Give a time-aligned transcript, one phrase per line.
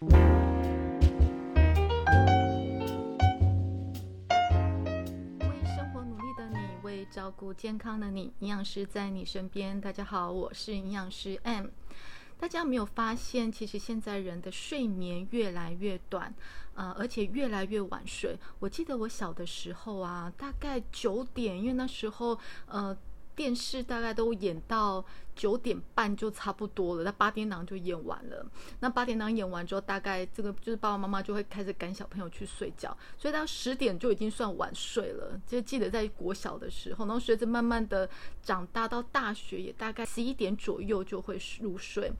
[0.00, 0.08] 为
[5.64, 9.80] 生活努力的你，为照顾健康的你，营养师在你身边。
[9.80, 11.68] 大家好，我是营养师 M。
[12.36, 16.34] 大家有没有发现，其实现在人的睡眠越来越短，
[16.74, 18.36] 呃，而且越来越晚睡。
[18.58, 22.36] 我记得我小的时候啊，大概九点，因为那时候
[22.66, 22.96] 呃。
[23.34, 25.04] 电视大概都演到
[25.34, 28.46] 九点半就差不多了，那八点档就演完了。
[28.80, 35.40] 那八点档演完之后，大概这个就是爸爸妈妈就会开始赶小朋友去睡觉，所以到十点就已经算晚睡了。
[35.46, 38.08] 就记得在国小的时候，然后随着慢慢的
[38.42, 42.12] 长大到大学，也大概十一点左右就会入睡。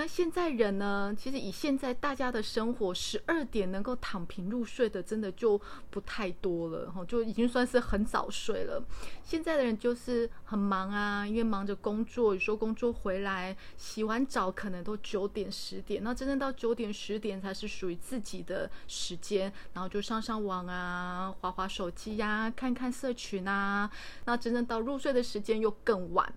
[0.00, 1.14] 那现在人呢？
[1.14, 5.60] 其实以现在大家的生活，十二点能够躺平入睡的，真的就
[5.90, 8.82] 不太多了哈，就已经算是很早睡了。
[9.22, 23.90] 现在的人就是很忙啊，因为忙着工作，有时候工作回来洗完澡可能都九点十点，那真正到九点十点才是属于自己的时间，然后就上上网啊，划划手机呀，看看社群啊，
[24.24, 26.32] 那真正到入睡的时间又更晚。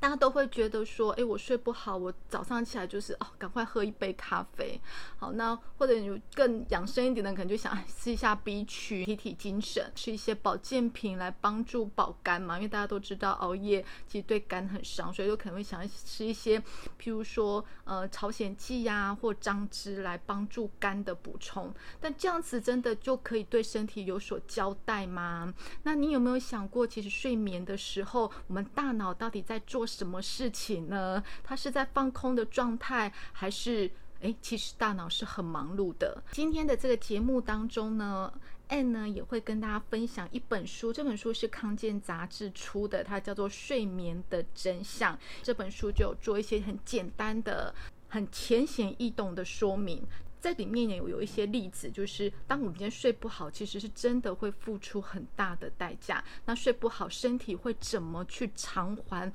[0.00, 4.80] 大家都会觉得说，哎，我睡不好，我早上起来就是哦，赶快喝一杯咖啡。
[5.16, 12.56] 好，那或者有更养生一点的，可能就想 吃一下 B 群，提提精神，吃一些保健品来帮助保肝嘛。
[12.56, 16.60] 因为大家都知道熬夜其实对肝很伤，所以就可能会想要吃一些，
[17.00, 21.74] 譬如说呃朝鲜蓟呀或张汁来帮助肝的补充。
[22.00, 25.52] 但这样子真的就可以对身体有所交代吗？
[25.82, 29.87] 那你有没有想过，其实睡眠的时候，我们大脑到底在做？
[29.88, 31.20] 什么事情呢？
[31.42, 36.22] 他是在放空的状态，还是诶，其实大脑是很忙碌的。
[36.32, 38.32] 今天的这个节目当中呢
[38.68, 45.16] N 呢也会跟大家分享一本书，这本书是康健杂志出的，它叫做《睡眠的真相》。
[45.42, 47.74] 这本书就做一些很简单的、
[48.08, 50.06] 很浅显易懂的说明。
[50.40, 56.22] 在里面也有有一些例子，就是当我们今天睡不好，其实是真的会付出很大的代价。
[56.44, 59.32] 那睡不好，身体会怎么去偿还？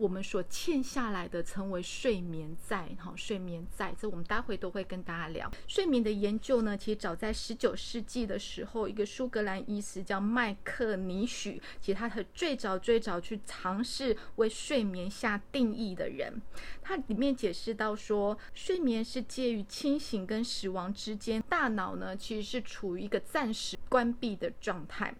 [0.00, 5.50] 我们所欠下来的称为睡眠债，哈，睡眠债，这我们待会都会跟大家聊。
[5.68, 16.40] 睡眠的研究呢，其实早在十九世纪的时候，一个苏格兰医师叫麦克尼许，其实他是最早最早去尝试为睡眠下定义的人，
[16.80, 25.14] 他里面解释到说，睡眠是介于清醒跟死亡之间，大脑呢其实是处于一个暂时关闭的状态。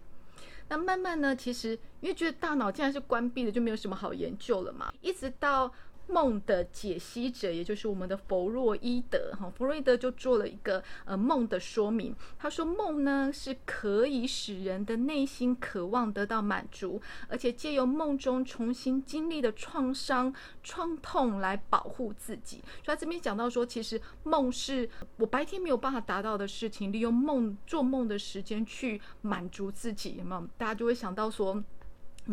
[0.71, 5.69] 那慢慢呢，其实因为觉得大脑竟然是关闭的，就没有什么好研究了嘛，一直到。
[6.11, 12.15] 梦的解析者，也就是我们的弗洛伊德，哈，弗洛伊德就做了一个呃梦的说明。
[12.37, 22.57] 他说，梦呢是可以使人的内心渴望得到满足，而且借由梦中重新经历的创伤、创痛来保护自己。
[22.83, 30.47] 所以他这边讲到说，其实梦是我白天没有办法达到的事情，利用梦做梦的时间去满足自己，有没有？
[30.57, 31.63] 大家就会想到说。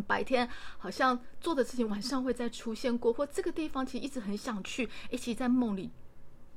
[0.06, 5.90] 白天好像做的事情，晚上会再出现过，或这个地方其实一直很想去，一起在梦里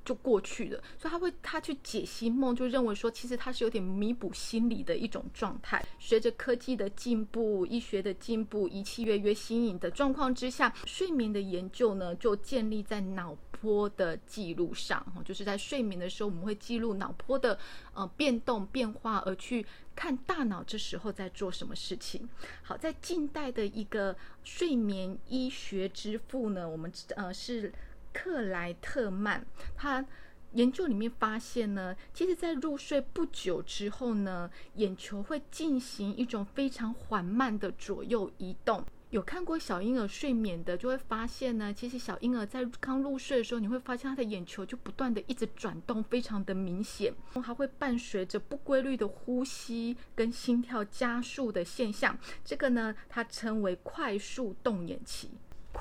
[0.03, 0.83] 就过去了。
[0.97, 5.83] 所以他会他去解析梦，就认为说，其实他是有点弥补心理的一种状态。
[5.99, 15.05] 随着科技的进步、医学的进步、仪器越越新颖的状况之下，睡眠的研究呢，就建立在脑波的记录上。
[15.25, 17.57] 就是在睡眠的时候，我们会记录脑波的
[17.93, 19.65] 呃变动变化，而去。
[19.93, 22.27] 看大脑这时候在做什么事情。
[22.63, 27.71] 好，在近代的一个睡眠医学之父呢，我们呃是
[28.13, 29.43] 克莱特曼，
[29.75, 30.05] 他
[30.53, 38.83] 研究里面发现呢，其实，在入睡不久之后呢，眼球会进行一种非常缓慢的左右移动。
[39.11, 47.13] 有看过小婴儿睡眠的，就会发现呢，其实小婴儿在刚入睡的时候，你会发现他的眼球就不断的一直转动，非常的明显，
[47.43, 52.17] 还会伴随着不规律的呼吸跟心跳加速的现象。
[52.45, 55.31] 这个呢，它称为快速动眼期。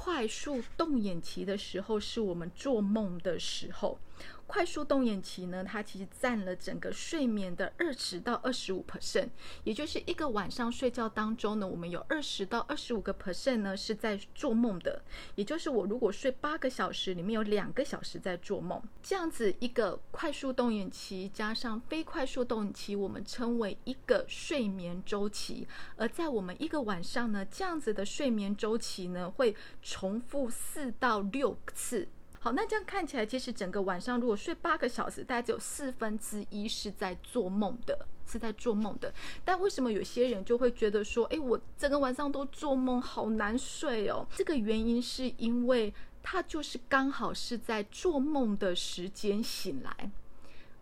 [0.02, 3.98] 快速动眼期的时候，是我们做梦的时候。
[4.50, 9.28] 快速动眼期呢，它其实占了整个睡眠的二十到二十五 percent，
[9.62, 15.04] 也就是一个晚上睡觉当中呢，我们有二十到二十五个 percent 呢是在做梦的，
[15.36, 18.82] 也就是我如果睡八个小时，里面有两个小时在做梦。
[19.00, 25.68] 这样子一个快速动眼期加上非快速动眼期，我们称为一个睡眠周期。
[25.94, 32.08] 而在我们一个晚上呢，这样子的睡眠周期呢，会重复四到六次。
[32.42, 39.12] 好，那这样看起来，其实整个晚上如果睡八个小时，大概只有四分之一是在做梦的，是在做梦的。
[39.44, 44.26] 但为什么有些人就会觉得说，哎，我整个晚上都做梦，好难睡哦？
[44.34, 45.92] 这个原因是因为
[46.22, 50.10] 他就是刚好是在做梦的时间醒来。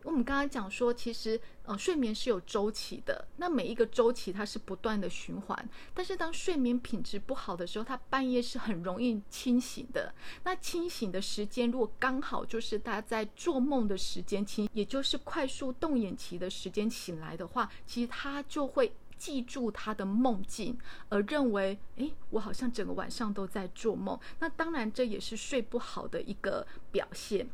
[0.08, 5.68] 我们刚刚讲说，其实呃睡眠是有周期的，那每一个周期它是不断的循环。
[5.92, 10.14] 但是当睡眠品质不好的时候，它半夜是很容易清醒的。
[10.44, 20.78] 那清醒的时间如果刚好就是他在做梦的时间清，也就是快速动眼期的时间醒来的话，其实他就会记住他的梦境，
[21.10, 24.18] 而认为诶，我好像整个晚上都在做梦。
[24.38, 27.46] 那当然这也是睡不好的一个表现。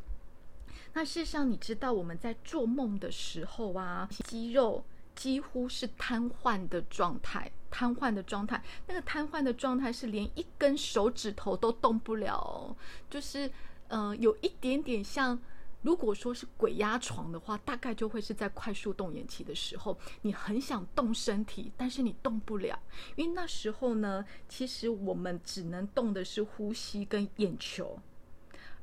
[0.96, 4.84] 那事实上，你知道我们在做梦的时候啊，肌肉
[5.16, 8.62] 几乎是瘫痪的状态，瘫痪的状态。
[8.86, 12.76] 那个瘫痪的状态是连一根手指头都动不了，
[13.10, 13.50] 就是
[13.88, 15.36] 呃，有一点点像，
[15.82, 22.78] 如果说是鬼压床的话，大概就会是在快速动眼期的时候，你很想动身体，但是你动不了，
[23.16, 27.98] 因为那时候呢，其实我们只能动的是呼吸跟眼球。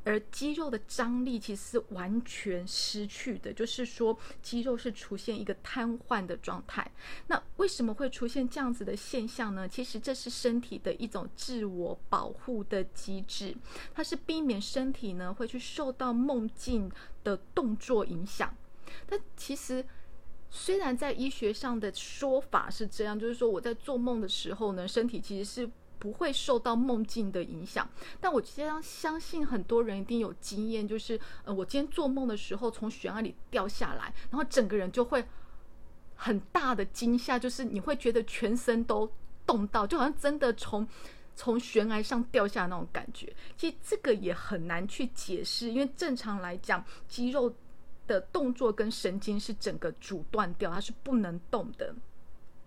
[0.03, 6.91] 而肌肉的张力其实是完全失去的，就是说肌肉是出现一个瘫痪的状态。
[7.27, 9.69] 那为什么会出现这样子的现象呢？
[9.69, 13.55] 其实这是身体的一种自我保护的机制，
[13.93, 16.91] 它是避免身体呢会去受到梦境
[17.23, 18.51] 的动作影响。
[19.05, 19.85] 但其实
[20.49, 25.69] 虽然在医学上的说法是这样，就是说我在做梦的时候呢，身体其实是。
[26.01, 27.87] 不会受到梦境的影响，
[28.19, 35.23] 但我相相信很多人一定有经验，就是呃，我今天做梦的时候从悬崖里掉下来，然后整个人就会
[36.15, 39.07] 很大的惊吓，就是你会觉得全身都
[39.45, 40.87] 动到，就好像真的从
[41.35, 43.31] 从悬崖上掉下那种感觉。
[43.55, 47.53] 其实这个也很难去解释，因为正常来讲，肌肉
[48.07, 51.93] 的动作跟神经是整个阻断掉，它是不能动的。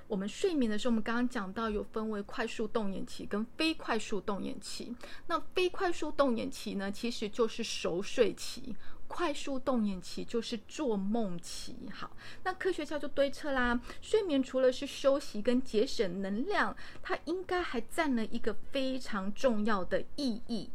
[0.07, 4.95] 我们睡眠的时候，我们刚刚讲到有分为快速动眼期跟非快速动眼期。
[5.27, 8.75] 那非快速动眼期呢，其实就是熟睡期；
[9.09, 11.75] 快速动眼期就是做梦期。
[11.93, 12.11] 好，
[12.43, 20.71] 那科学家就推测啦，睡眠除了是休息跟节省能量，它应该还占了一个非常重要的意义。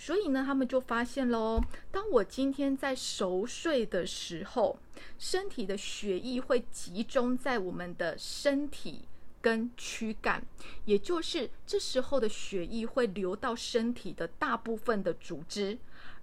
[0.00, 1.60] 所以呢，他们就发现喽，
[1.90, 4.78] 当我今天在熟睡的时候，
[5.18, 9.02] 身体的血液会集中在我们的身体
[9.40, 10.40] 跟躯干，
[10.84, 15.76] 也就是这时候的血液会流到身体的大部分的组织，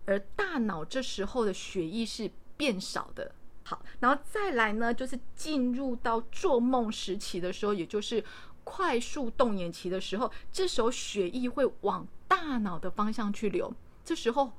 [0.05, 3.29] 而大脑这时候的血液是变少的。
[3.63, 8.23] 好，然后再来呢，就是进入到做梦时期的时候，也就是
[8.65, 12.05] 快速动眼期的时候，这时候血液会往。
[12.27, 13.71] 大脑的方向去流，
[14.03, 14.51] 这时候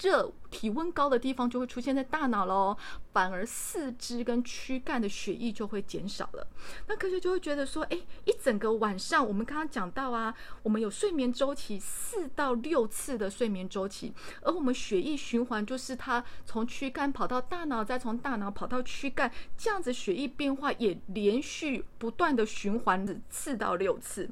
[0.00, 2.76] 热体温高的地方就会出现在大脑喽，
[3.12, 6.46] 反而四肢跟躯干的血液就会减少了。
[6.88, 14.12] 那科学就会觉得说，哎，一整个晚上，我们刚刚讲到啊，我们有睡眠周期四到六次的睡眠周期，
[14.42, 24.30] 而我们血液循环就是它从躯干跑到大脑，再从大脑跑到躯干，这样子血液变化也连续不断的循环四到六次。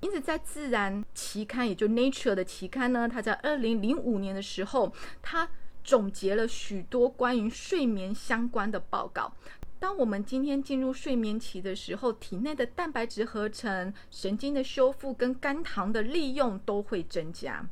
[0.00, 5.48] 因此，在《自然》期刊，也就《Nature》的期刊呢，它在二零零五年的时候，它
[5.84, 9.32] 总结了许多关于睡眠相关的报告。
[9.78, 17.66] 当我们今天进入睡眠期的时候，体内的蛋白质合成、神经的修复跟肝糖的利用都会增加。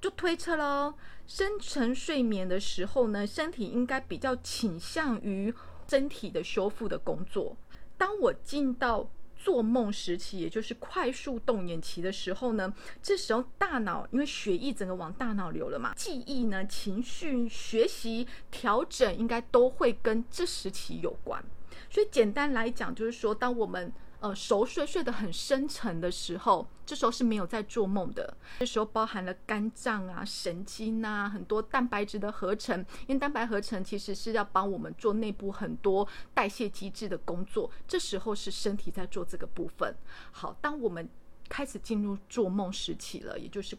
[0.00, 0.94] 就推测喽，
[1.26, 5.54] 深层睡眠的时候呢，身体应该比较倾向于
[5.88, 7.56] 身体的修复的工作。
[7.96, 9.08] 当我进到
[9.44, 12.72] 做梦时期，也就是快速动眼期的时候呢，
[13.02, 21.44] 这时候大脑因为血液整个往大脑流了嘛，记忆呢、情绪、学习、调整，应该都会跟这时期有关。
[21.90, 23.92] 所以简单来讲，就是说，当我们
[24.24, 28.34] 呃，熟睡睡得很深沉的时候，这时候是没有在做梦的。
[28.58, 32.80] 这时候包含了肝脏啊、神经呐，很多蛋白质的合成。
[33.06, 37.70] 因为蛋白合成其实是要帮我们做内部很多代谢机制的工作。
[37.86, 39.94] 这时候是身体在做这个部分。
[40.32, 41.06] 好，当我们
[41.50, 43.76] 开始进入做梦时期了，也就是。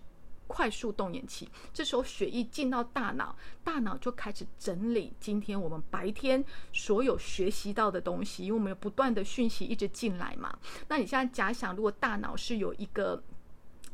[0.48, 10.58] 快速动眼期，这时候血液进到大脑，大脑就开始整理今天我们白天所有学习到的东西，因为我们有不断的讯息一直进来嘛。
[10.88, 13.22] 那你现在假想，如果大脑是有一个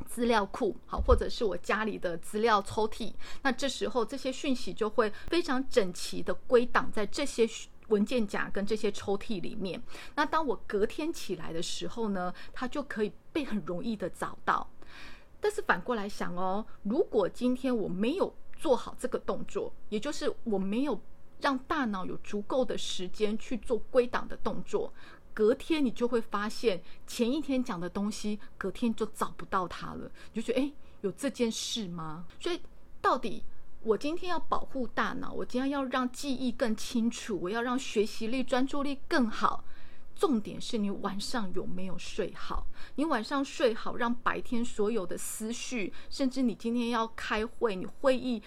[0.06, 7.48] 资料库，好，或者是我家里的资料抽屉，那这时候这些讯息就会非常整齐的归档在这些
[7.88, 9.82] 文件夹跟这些抽屉里面。
[10.16, 14.70] 那当我隔天起来的时候呢，它就可以被很容易的找到。
[15.42, 21.02] 但是反过来想哦，如果今天我没有做好这个动作，也就是我没有
[21.42, 24.94] 让大脑有足够的时间去做归档的动作，
[25.34, 30.12] 隔天你就会发现前一天讲的东西，隔天就找不到它了。
[30.32, 32.28] 你就觉得，诶，有这件事吗？
[32.40, 32.62] 所以
[33.02, 33.44] 到底
[33.82, 39.64] 我今天要保护大脑，我今天要让记忆更清楚，我要让学习力、专注力更好。
[40.22, 42.68] 重点是你晚上有没有睡好？
[42.94, 48.44] 你晚上睡好，让白天所有的思绪，甚至你今天要开会，你会议。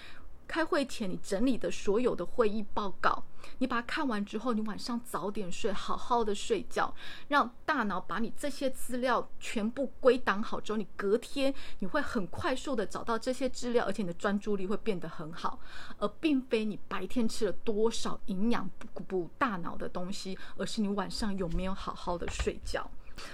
[0.47, 3.25] 开会前，你整理的所有的会议报告，
[3.57, 6.93] 你把它看完之后，你晚上早点睡，好好的睡觉，
[7.27, 15.59] 让大脑把你这些资料全部归档好之后，你隔天你会很快速的找到这些资料，而且你的专注力会变得很好，
[15.97, 22.89] 而并非你白天吃了多少营养补补大脑的东西，而是你晚上有没有好好的睡觉。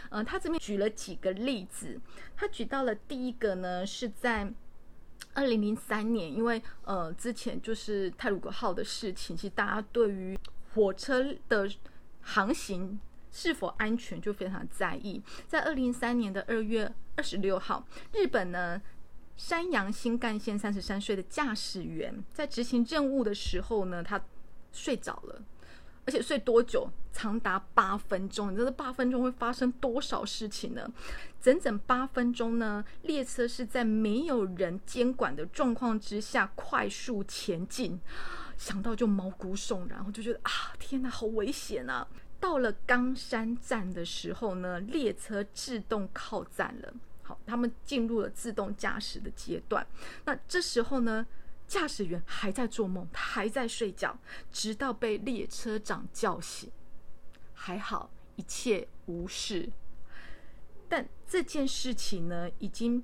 [0.09, 1.99] 嗯，他这边举了几个例子，
[2.35, 4.53] 他举到了第一个呢，是在。
[5.33, 10.37] 二零零三年，因为呃之前就是泰鲁格号的事情，其实大家对于
[10.73, 11.69] 火车的
[12.21, 12.99] 航行
[13.31, 15.21] 是否安全就非常在意。
[15.47, 18.81] 在二零零三年的二月二十六号，日本呢
[19.37, 24.21] 山阳新干线三十三岁的驾驶员在执行任务的时候呢，他
[24.71, 25.41] 睡着了。
[26.05, 26.89] 而且睡多久？
[27.13, 28.51] 长达八分钟。
[28.51, 30.89] 你知道这八分钟会发生多少事情呢？
[31.41, 32.83] 整整八分钟呢？
[33.01, 37.99] 列车是在没有人监管的状况之下快速前进，
[38.57, 42.07] 想到就毛骨悚然，我就觉得啊，天哪，好危险啊！
[42.39, 46.93] 到了冈山站的时候呢，列车自动靠站了。
[47.23, 49.85] 好，他们进入了自动驾驶的阶段。
[50.23, 51.27] 那这时候呢？
[51.71, 54.19] 驾驶员还在做梦，他还在睡觉，
[54.51, 56.69] 直到被列车长叫醒。
[57.53, 59.69] 还好一切无事，
[60.89, 63.01] 但这件事情呢，已经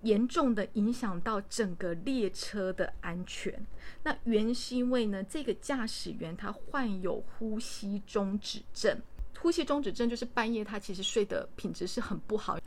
[0.00, 3.66] 严重的影响到整个列车的安全。
[4.02, 8.98] 那原是因为呢，这个驾驶员他患有呼吸中止症。
[9.38, 12.58] 呼吸中止症就是半夜他其实睡的品质是很不好。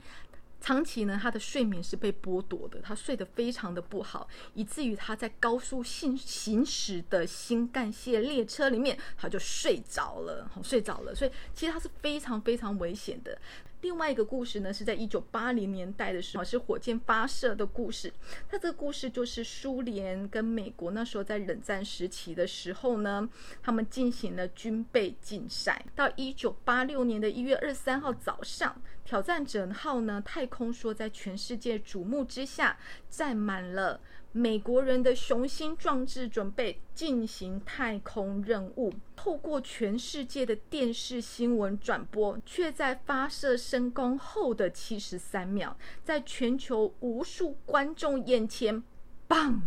[0.60, 11.14] 长期呢，他的睡眠是被剥夺的，他睡得非常的不好，以至于他在高速行行驶的新干线列车里面，他就睡着了，睡着了。
[11.14, 13.40] 所以其实他是非常非常危险的。
[13.88, 18.12] 另外一个故事呢，是在一九八零年代的时候，是火箭发射的故事。
[18.50, 23.30] 它这个故事就是苏联跟美国那时候在冷战时期的时候呢，
[23.64, 25.86] 他们进行了军备竞赛。
[25.96, 28.76] 到一九八六年的一月二十三号早上，
[29.06, 32.78] 挑战者号呢太空梭在全世界瞩目之下，
[33.08, 34.02] 载满了。
[34.38, 48.84] 美国人的雄心壮志，准备进行太空任务，透过全世界的电视新闻转播，却在发射升空后的七十三秒，在全球无数观众眼前，
[49.28, 49.64] 棒，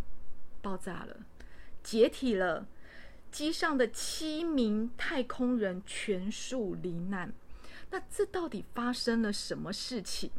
[0.62, 1.16] 爆炸了，
[1.82, 2.68] 解体了，
[3.32, 7.34] 机上的七名太空人全数罹难。
[7.90, 10.30] 那这到底发生了什么事情？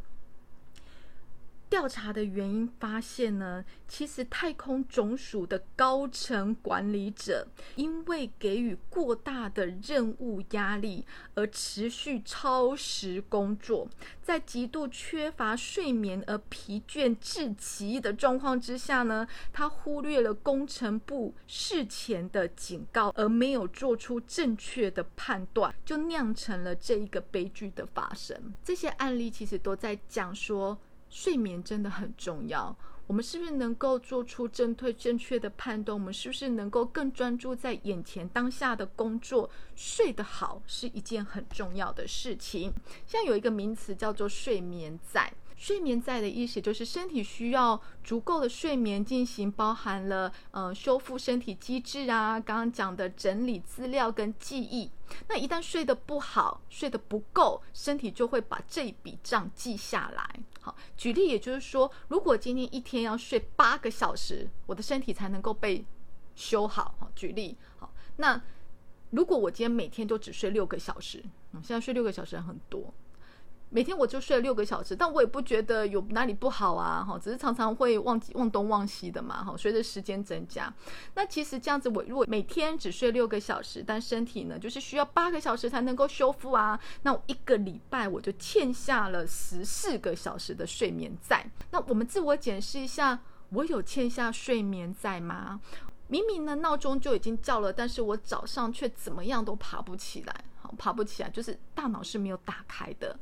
[1.72, 13.88] 调查的原因发现呢，其实太空总署的高层管理者因为给予过大的任务压力而持续超时工作，
[14.20, 28.52] 在极度缺乏睡眠而疲倦至极的状况之下呢，他忽略了工程部事前的警告，而没有做出正确的判断，就酿成了这一个悲剧的发生。
[28.62, 30.78] 这些案例其实都在讲说。
[31.12, 32.74] 睡眠真的很重要。
[33.06, 35.94] 我们是不是能够做出正确、正确的判断？
[35.94, 39.50] 我们是不是能够更专注在眼前当下的工作？
[39.76, 42.72] 睡得好是一件很重要的事情。
[43.06, 45.30] 现在有一个名词叫做“睡眠债”。
[45.62, 54.90] 睡眠在的意思就是身体需要足够的睡眠进行，包含了呃修复身体机制啊，刚刚讲的整理资料跟记忆。
[55.28, 60.40] 那一旦睡得不好，睡得不够，身体就会把这一笔账记下来。
[60.60, 65.84] 好，举例，也就是说，如果今天一天要睡八个小时，我的身体才能够被
[66.34, 66.92] 修好。
[66.98, 68.42] 好，举例，好，那
[69.10, 72.92] 如果我今天每天都只睡六个小时，嗯，现在睡六个小时很多。
[73.74, 80.70] 每天我就睡了六个小时，但我也不觉得有哪里不好啊，哈，只是常常会忘记忘东忘西的嘛，哈，随着时间增加，
[81.14, 91.46] 那其实这样子，我如果每天只睡六个小时，但身体呢，就是需要八个小时才能够修复啊，那我一个礼拜我就欠下了十四个小时的睡眠债。
[91.70, 95.58] 那我们自我检视一下，我有欠下睡眠债吗？
[96.08, 103.18] 明明呢闹钟就已经叫了，但是我早上却怎么样都爬不起来，好，爬不起来，就是大脑是没有打开的。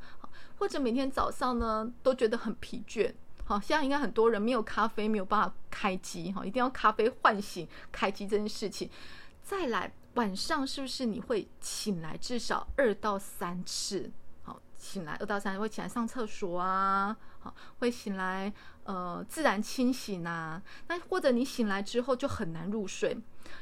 [0.61, 3.11] 或者每天早上呢都觉得很疲倦，
[3.45, 8.87] 好，现在应该很多人没有咖啡没有办法开机，哈，一定要咖啡唤醒开机这件事情。
[9.41, 14.11] 再来晚上是不是你会醒来至少二到三次？
[14.43, 18.51] 好，醒来二到三次会起来上厕所啊，好，会醒来
[18.85, 20.61] 呃自然清醒啊。
[20.87, 23.17] 那或者你醒来之后就很难入睡，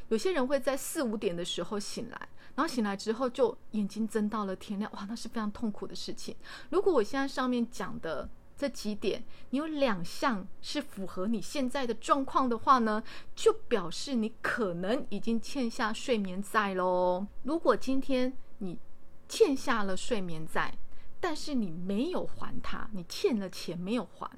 [0.09, 6.36] 有些人会在四五点的时候醒来，然后醒来之后就眼睛睁到了天亮，哇，那是非常痛苦的事情。
[6.69, 8.29] 如果我现在上面讲的。
[8.59, 13.01] 这几点，你有两项是符合你现在的状况的话呢，
[13.33, 17.25] 就表示你可能已经欠下睡眠债喽。
[17.43, 18.77] 如果今天你
[19.29, 20.77] 欠下了睡眠债，
[21.20, 24.30] 但是你没有还他，你欠了钱没有还，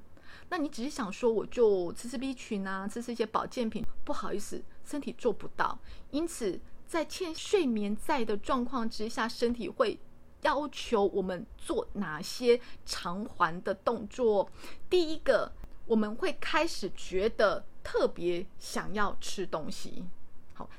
[0.49, 5.77] 那你只是想说我就吃吃 B 群啊，吃吃一些保健品，不好意思，身体做不到。
[6.11, 9.99] 因此，在欠睡眠债的状况之下，身体会。
[10.43, 14.49] 要求我们做哪些偿还的动作？
[14.89, 15.51] 第一个，
[15.85, 20.03] 我们会开始觉得特别想要吃东西。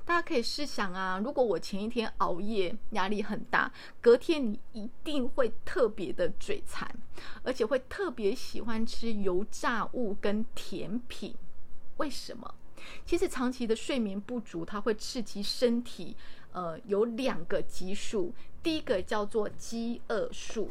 [0.04, 6.90] 大家可以试想啊，如果我前一天熬夜，压力很大，隔天你一定会特别的嘴馋，
[7.42, 11.34] 而且会特别喜欢吃油炸物跟甜品。
[11.98, 12.54] 为什么？
[13.06, 16.16] 其实长期的睡眠不足，它会刺激身体。
[16.52, 20.70] 呃，有两个激素，第一个叫做饥饿素，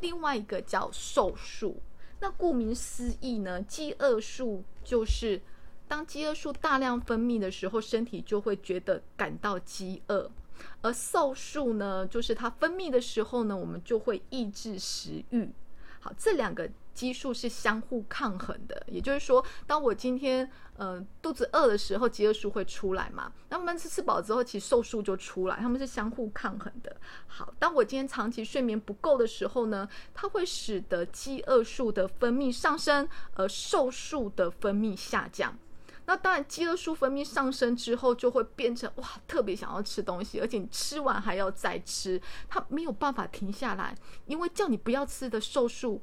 [0.00, 1.82] 另外一个叫瘦素。
[2.20, 5.42] 那顾名思义呢，饥饿素就是
[5.88, 10.30] 当饥饿素大量分泌的时候，身体就会觉得感到饥饿；
[10.82, 15.50] 而瘦素呢，就是它分泌的时候呢，我们就会抑制食欲。
[15.98, 16.70] 好，这两个。
[16.98, 23.32] 激素是相互抗衡的，也就是说，当我今天呃肚子饿的时候，饥饿素会出来嘛？
[23.50, 26.96] 那慢慢吃吃饱之后，其实瘦素就出来，他们是相互抗衡的。
[27.28, 35.56] 好，当我今天长期睡眠不够的时候呢，它会使得饥饿素的分泌上升，而瘦素的分泌下降。
[36.08, 43.94] 那当然，饥饿素分泌上升之后，就会变成哇，特别想要吃东西，而且你吃完还要再吃，它没有办法停下来，
[44.26, 46.02] 因为叫你不要吃的瘦素。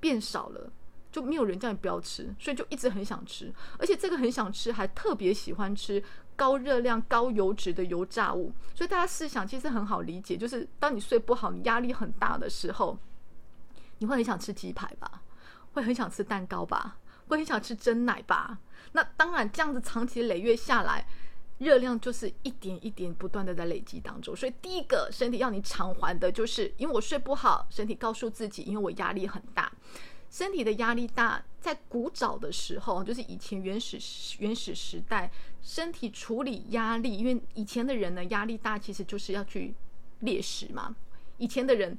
[0.00, 0.68] 变少了，
[1.12, 6.02] 就没有人叫你不要吃，所以就一直很想吃，而且这个很想吃，还特别喜欢吃
[6.34, 8.52] 高热量、高油脂的油炸物。
[8.74, 12.98] 所以大家试想，其实很好理解，就是当你睡不好、你压力很大的时候，
[13.98, 15.22] 你会很想吃鸡排吧，
[15.74, 16.96] 会很想吃蛋糕吧，
[17.28, 18.58] 会很想吃蒸奶吧。
[18.92, 21.06] 那当然，这样子长期累月下来。
[21.58, 29.70] 热量就是一点一点不断的在累积当中，所以第一个身体要你偿还的就是，因为我睡不好，身体告诉自己，因为我压力很大，
[30.28, 33.96] 身体的压力大，在古早的时候，就是以前原始
[34.40, 35.30] 原始时代，
[35.60, 39.72] 身体处理压力，因为以前的人呢压力大，其实就是要去
[40.20, 40.96] 猎食嘛，
[41.38, 41.96] 以前的人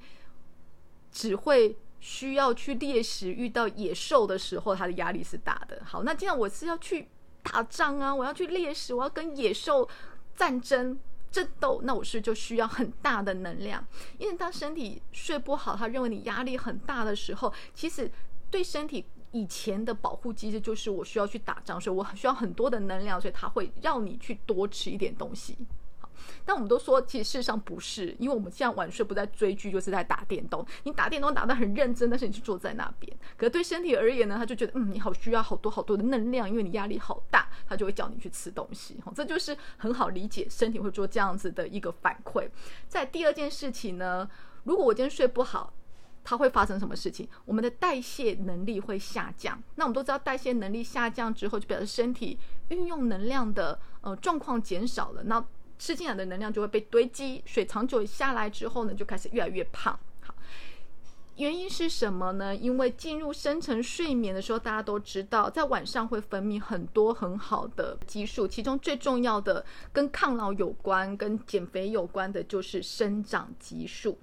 [1.09, 5.81] 只会需要去猎食，遇到野兽的时候，他的压力是大的。
[5.83, 7.07] 好，那既然我是要去。
[7.45, 8.15] 打仗啊！
[8.15, 9.85] 我要去猎食，我要跟野兽
[10.33, 10.97] 战争
[11.29, 13.85] 争斗，那我是就需要很大的能量。
[14.17, 18.09] 因为当身体睡不好，他认为你压力很大的时候，其实
[18.49, 25.57] 对身体以前的保护机制就是我需要去打仗，所以我需要很多的能量，所以他会让你去多吃一点东西。
[26.45, 30.65] 但我们都说，其实事实上不是，因为我们现在晚睡不在追剧，就是在打电动。
[30.83, 33.15] 你打电动打得很认真，但是你就坐在那边。
[33.37, 38.97] 可对身体而言呢，他就觉得，嗯，你好需要好多好多的能量，因为你压力好大，他就会叫你去吃东西。
[39.15, 42.49] 这就是很好理解，身体会做这样子的一个反馈。
[42.87, 44.29] 在第二件事情呢，
[44.63, 45.73] 如果我今天睡不好，
[46.23, 47.27] 它会发生什么事情？
[47.43, 49.61] 我们的代谢能力会下降。
[49.75, 55.23] 那我们都知道，代谢能力下降之后，就表示身体运用能量的呃状况减少了。
[55.23, 55.43] 那
[55.83, 59.99] 吃进来的能量就会被堆积，水长久下来之后呢，就开始越来越胖。
[60.21, 60.33] 好，
[61.35, 62.55] 原因是什么呢？
[62.55, 74.17] 因为进入深层睡眠的时候，大家都知道，在晚上会分泌很多很好的激素，其中最重要的跟抗老有关、跟减肥有关的就是生长激素。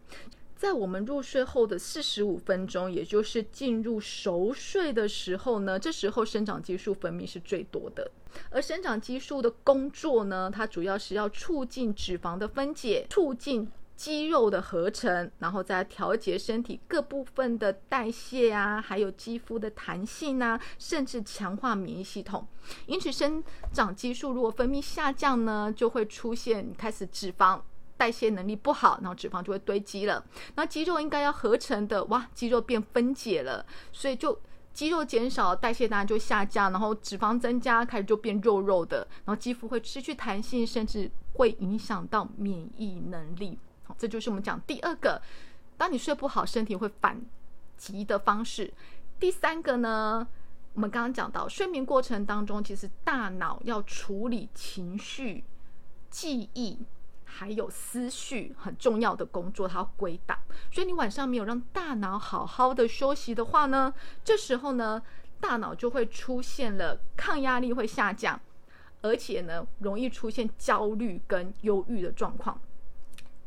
[0.61, 8.11] 在我们入睡后的四十五分钟，也就是进入熟睡的时候呢，这时候生长激素分泌是最多的。
[8.51, 22.47] 而生长激素的工作呢，它主要是要促进脂肪的分解，促进肌肉的合成，然后再调节身体各部分的代谢啊，还有肌肤的弹性啊，甚至强化免疫系统。
[22.85, 23.43] 因此，生
[23.73, 27.63] 长激素如果分泌下降呢，就会出现开始脂肪。
[28.01, 30.25] 代谢能力不好，然后脂肪就会堆积了。
[30.55, 34.41] 那肌肉应该要合成的，哇，肌肉变分解了，所以就
[34.73, 43.59] 肌肉减少，代谢当然就下降，然后脂肪增加，开始就变肉肉的，然后肌肤会失去弹性，甚至会影响到免疫能力。
[43.85, 45.21] 好，这就是我们讲第二个，
[45.77, 47.21] 当你睡不好，身体会反
[47.77, 48.73] 击的方式。
[49.19, 50.27] 第三个呢，
[50.73, 55.45] 我们刚刚讲到睡眠过程当中，其实大脑要处理情绪、
[56.09, 56.79] 记忆。
[57.33, 60.37] 还有思绪很重要的工作，它要归档。
[60.73, 65.01] 所以你晚上没有让大脑好好的休息的话呢，这时候呢，
[65.41, 68.39] 大脑就会出现了抗压力会下降，
[69.01, 72.61] 而且呢，容易出现焦虑跟忧郁的状况。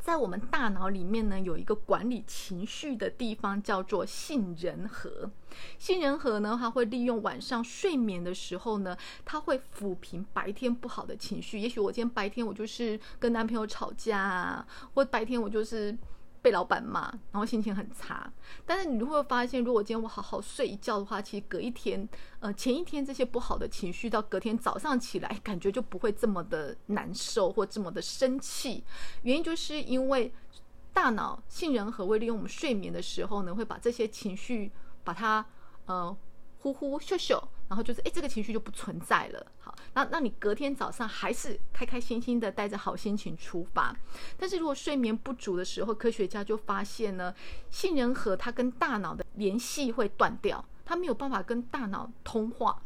[0.04, 5.32] 在我们大脑里面呢，有一个管理情绪的地方，叫做杏仁核。
[5.80, 11.58] 杏仁核呢，它会利用晚上睡眠的时候呢，它会抚平白天不好的情绪。
[11.58, 15.98] 也许我今天白天我就是跟男朋友吵架，或白天我就是。
[16.44, 18.32] 被老板骂，然后心情很差。
[18.66, 22.08] 但是你会发现，如果今天我好好睡一觉的话，其实隔一天，
[22.42, 28.84] 呃，前一天这些不好的情绪，到隔天早上起来，感觉就不会这么的难受或这么的生气。
[29.24, 30.32] 原因就是因为
[30.92, 34.70] 大脑杏仁核会利用我们睡眠的时候呢，会把这些情绪
[35.04, 35.44] 把它
[35.86, 36.16] 呃
[36.60, 37.42] 呼呼咻咻。
[37.70, 39.48] 然后就是，哎，这个情绪就不存在了。
[39.94, 43.96] 那那你隔天早上还是开开心心的，带着好心情出发。
[44.38, 47.34] 但是如果睡眠不足的时候，科学家就发现呢，
[47.70, 52.82] 杏仁核它跟大脑的联系会断掉，它没有办法跟大脑通话。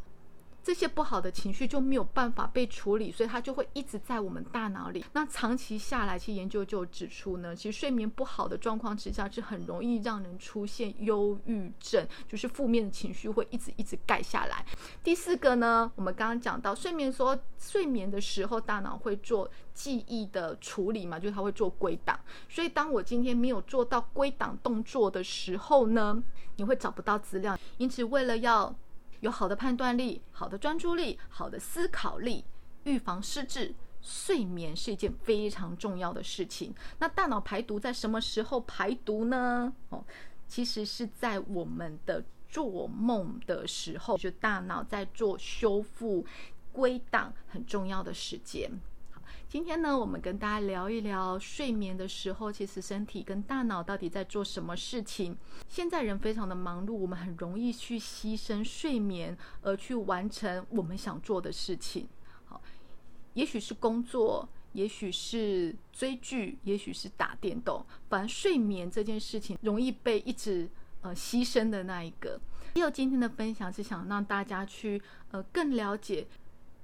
[0.68, 5.06] 这些不好的情绪就没有办法被处理，所以它就会一直在我们大脑里。
[5.14, 14.66] 那长期下来，其实研究就指出呢，其实睡眠不好的状况之下，是很容易让人出现忧郁症，就是负面的情绪会一直一直盖下来。
[15.02, 22.20] 第四个呢，我们刚刚讲到睡眠说，睡眠的时候大脑会做记忆的处理嘛，就是它会做归档。
[22.50, 26.22] 所以当我今天没有做到归档动作的时候呢，
[26.58, 27.58] 你会找不到资料。
[27.78, 28.76] 因此，为了要
[29.22, 32.44] 有好的判断力、好的专注力、好的思考力，
[32.84, 36.74] 预防失智，睡眠是一件非常重要的事情。
[37.00, 39.74] 那大脑排毒在什么时候排毒呢？
[39.90, 40.04] 哦，
[40.48, 46.26] 其实是在我们的做梦的时候，就大脑在做修复、
[46.72, 48.72] 归档很重要的时间。
[49.50, 55.38] 今天呢，我们跟大家聊一聊睡眠的时候，其实身体跟大脑到底在做什么事情。
[55.70, 62.10] 现在人非常的忙碌，我们很容易去牺牲睡眠而去完成我们想做的事情。
[62.44, 62.62] 好，
[63.36, 72.38] 也许是工作，也许是追剧，也许是打电动，反正睡眠这件事情容易被一直呃牺牲的那一个。
[72.76, 76.28] 还有今天的分享是想让大家去呃更了解。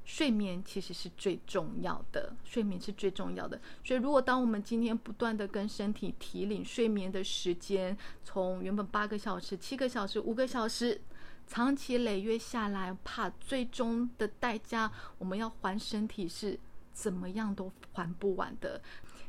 [0.05, 3.59] 睡眠其实是最重要的，睡眠是最重要的。
[3.83, 10.99] 所以，如果当我们今天不断的跟身体提领睡眠的时间，从原本八个小时、七个小时、五个小时，
[11.47, 16.59] 长期累月下来，怕最终的代价，我们要还身体是
[16.91, 18.81] 怎么样都还不完的。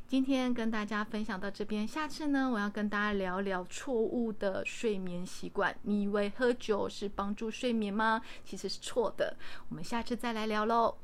[0.06, 5.74] 今天跟大家分享到这边，下次呢，我要跟大家聊聊错误的睡眠习惯。
[5.82, 8.20] 你以为喝酒是帮助睡眠吗？
[8.44, 9.34] 其实是错的。
[9.68, 10.94] 我们下次再来聊喽，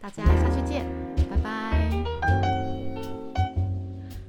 [0.00, 0.86] 大家下次见，
[1.30, 1.90] 拜拜。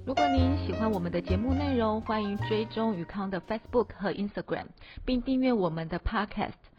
[0.04, 4.66] 如果您喜欢我们的节目内容，欢迎追踪宇康的 Facebook 和 Instagram，
[5.06, 6.71] 并订阅我们的 Podcast。